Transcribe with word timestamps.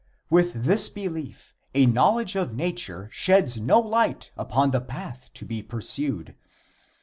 With 0.31 0.63
this 0.63 0.89
belief 0.89 1.53
a 1.75 1.85
knowledge 1.85 2.35
of 2.35 2.55
nature 2.55 3.07
sheds 3.11 3.61
no 3.61 3.79
light 3.79 4.31
upon 4.35 4.71
the 4.71 4.81
path 4.81 5.29
to 5.35 5.45
be 5.45 5.61
pursued. 5.61 6.33